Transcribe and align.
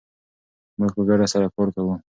موږ 0.79 0.91
په 0.95 1.01
ګډه 1.09 1.25
سره 1.33 1.47
کار 1.55 1.67
کوو. 1.75 1.93